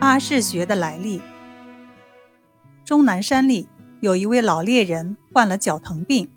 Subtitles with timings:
[0.00, 1.20] 阿是穴的来历。
[2.84, 3.68] 终南山里
[4.00, 6.30] 有一位老猎人患了脚疼病，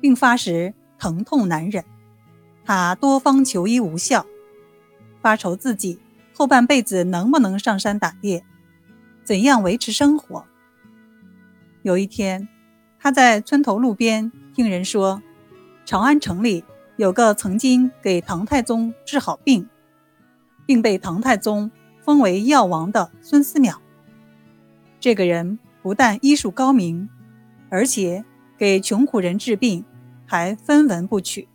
[0.00, 1.82] 病发时疼痛难忍，
[2.62, 4.26] 他多方求医无效，
[5.22, 5.98] 发愁自己
[6.34, 8.44] 后半辈子能不能上山打猎，
[9.24, 10.44] 怎样维持生活。
[11.82, 12.46] 有一天，
[12.98, 15.22] 他在村头路边听人说，
[15.86, 16.62] 长安城里
[16.96, 19.66] 有个曾经给唐太宗治好病，
[20.66, 21.70] 并被唐太宗
[22.02, 23.76] 封为药王的孙思邈。
[24.98, 27.08] 这个人不但医术高明，
[27.68, 28.24] 而且
[28.58, 29.84] 给穷苦人治病
[30.26, 31.48] 还分文不取。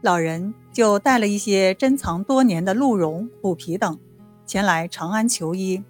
[0.00, 3.98] 老人就带了一些珍藏多年的鹿茸、虎皮等，
[4.46, 5.82] 前来长安求医。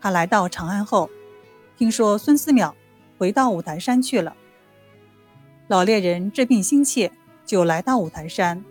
[0.00, 1.08] 他来到长安后。
[1.74, 2.72] 听说孙思邈
[3.18, 4.36] 回到五台山去了，
[5.66, 7.10] 老猎人治病心切，
[7.44, 8.62] 就来到五台山。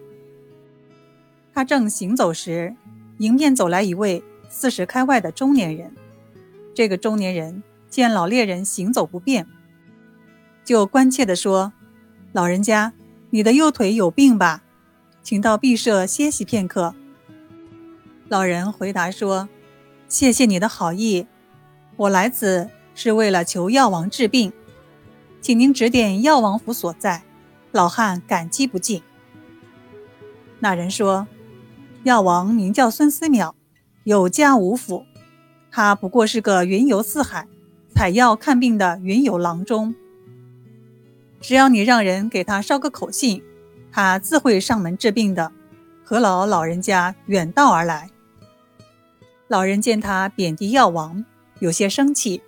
[1.53, 2.73] 他正行走时，
[3.21, 5.93] 迎面走来一位四十开外的中年人。
[6.73, 9.45] 这个中年人见老猎人行走不便，
[10.65, 11.71] 就关切地说
[12.33, 12.93] ：“老人家，
[13.29, 14.63] 你的右腿有病吧？
[15.21, 16.95] 请到敝舍歇息片刻。”
[18.27, 19.47] 老人回答说
[20.09, 21.27] ：“谢谢你的好意，
[21.95, 24.51] 我来此。”是为了求药王治病，
[25.39, 27.23] 请您指点药王府所在，
[27.71, 29.01] 老汉感激不尽。
[30.59, 31.25] 那人说
[32.03, 33.53] ：“药王名叫孙思邈，
[34.05, 35.05] 有家无府，
[35.69, 37.47] 他不过是个云游四海、
[37.93, 39.93] 采药看病的云游郎中。
[41.39, 43.43] 只要你让人给他捎个口信，
[43.91, 45.51] 他自会上门治病的，
[46.03, 48.09] 何劳老人家远道而来？”
[49.47, 51.23] 老人见他贬低药王，
[51.59, 52.41] 有些生气。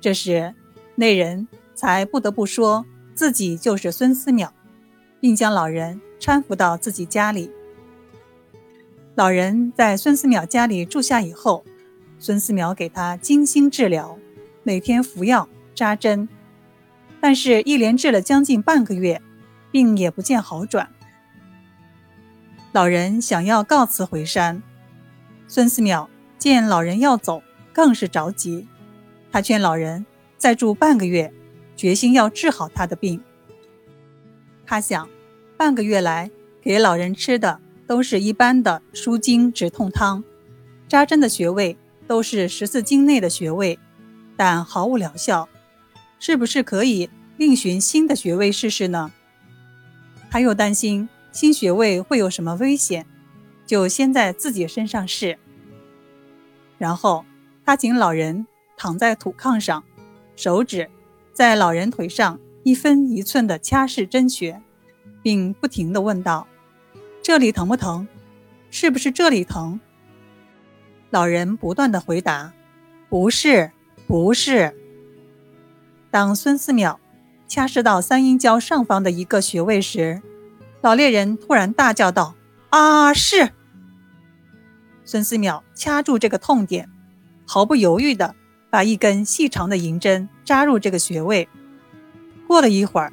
[0.00, 0.54] 这时，
[0.94, 4.50] 那人才不得不说自己就是孙思邈，
[5.18, 7.50] 并将老人搀扶到自己家里。
[9.16, 11.64] 老人在孙思邈家里住下以后，
[12.18, 14.18] 孙思邈给他精心治疗，
[14.62, 16.28] 每天服药扎针，
[17.18, 19.22] 但是，一连治了将近半个月，
[19.70, 20.90] 病也不见好转。
[22.72, 24.62] 老人想要告辞回山，
[25.48, 28.68] 孙思邈见老人要走，更是着急。
[29.32, 30.04] 他劝老人
[30.36, 31.32] 再住半个月，
[31.74, 33.22] 决心要治好他的病。
[34.66, 35.08] 他想，
[35.56, 40.22] 半个月来给老人吃的都是一般的舒筋止痛汤，
[40.88, 41.76] 扎针的穴位
[42.06, 43.78] 都是十四经内的穴位，
[44.36, 45.48] 但毫无疗效。
[46.18, 49.12] 是不是可以另寻新的穴位试试呢？
[50.30, 53.06] 他又担心新穴位会有什么危险，
[53.66, 55.38] 就先在自己身上试。
[56.78, 57.24] 然后
[57.64, 58.46] 他请老人。
[58.78, 59.82] 躺在土炕上，
[60.36, 60.90] 手指
[61.32, 64.60] 在老人腿上一分一寸地掐试针穴，
[65.22, 66.46] 并不停地问道
[67.26, 68.06] ：“这里疼不疼？
[68.70, 69.80] 是不是这里疼？”
[71.10, 72.52] 老人不断的回答
[73.10, 73.72] ：“不是，
[74.06, 74.72] 不是。”
[76.08, 76.98] 当孙思邈
[77.48, 80.22] 掐试到三阴交上方的一个穴位时，
[80.82, 82.36] 老猎人突然大叫道
[82.70, 83.50] ：“啊，是！”
[85.04, 86.88] 孙思邈掐住这个痛点，
[87.44, 88.36] 毫不犹豫地。
[88.70, 91.48] 把一根细长的银针扎入这个穴位。
[92.46, 93.12] 过了一会儿，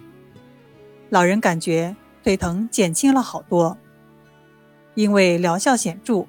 [1.10, 3.76] 老人感觉腿疼减轻了好多。
[4.96, 6.28] 因为疗效显著，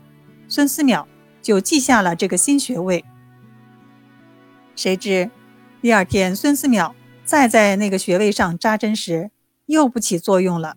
[0.48, 1.06] 孙思邈
[1.42, 3.04] 就记下了这个新穴位。
[4.76, 5.30] 谁知
[5.80, 9.30] 第二天，孙思邈再在那个穴位上扎针时，
[9.66, 10.76] 又不起作用了。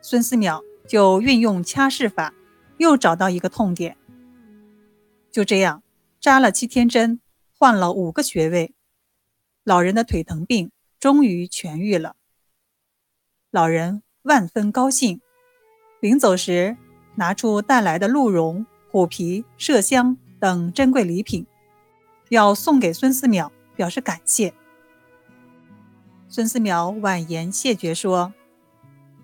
[0.00, 2.32] 孙思邈就运用掐试法，
[2.78, 3.96] 又找到一个痛点。
[5.30, 5.82] 就这样。
[6.18, 7.20] 扎了七天针，
[7.56, 8.74] 换了五个穴位，
[9.62, 12.16] 老人的腿疼病终于痊愈了。
[13.52, 15.20] 老人万分高兴，
[16.06, 16.76] 临走时
[17.16, 21.44] 拿出带来的鹿茸、虎皮、麝香等珍贵礼品，
[22.28, 24.54] 要送给孙思邈，表示感谢。
[26.28, 28.32] 孙思邈婉言谢绝说：“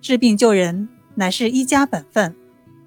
[0.02, 2.34] 治病救人乃是一家本分，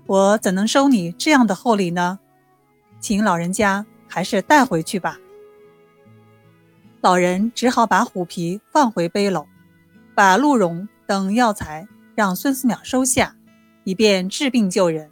[0.08, 2.20] 我怎能收你这样的厚礼呢？
[3.00, 5.18] 请老人家。”还是带回去吧。
[7.02, 9.46] 老人只好把虎皮放回背篓，
[10.14, 11.86] 把鹿茸等药材
[12.16, 13.36] 让孙思邈收下，
[13.86, 15.10] 以便治病救人。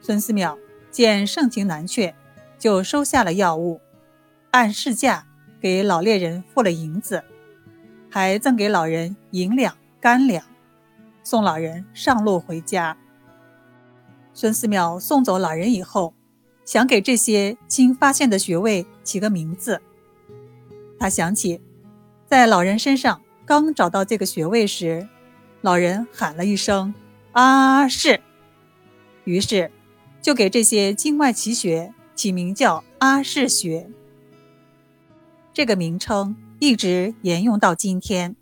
[0.00, 0.56] 孙思邈
[0.92, 2.14] 见盛情难却，
[2.56, 3.80] 就收下了药物，
[4.52, 5.26] 按市价
[5.60, 7.24] 给老猎人付了银子，
[8.08, 10.44] 还赠给老人银两、干粮，
[11.24, 12.96] 送老人上路回家。
[14.32, 16.14] 孙思邈送走老人以后。
[16.64, 19.82] 想给这些新发现的穴位起个名字。
[20.96, 21.60] 他想起，
[22.24, 25.08] 在老人身上刚找到这个穴位时，
[25.60, 26.94] 老人喊了一声
[27.32, 28.20] “啊是”，
[29.24, 29.70] 于是
[30.20, 33.88] 就给这些经外奇穴起名叫阿是穴。
[35.52, 38.36] 这个名称一直沿用到今天。